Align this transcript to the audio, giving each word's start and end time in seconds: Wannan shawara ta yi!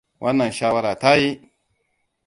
Wannan 0.21 0.51
shawara 0.57 0.93
ta 1.01 1.13
yi! 1.21 1.29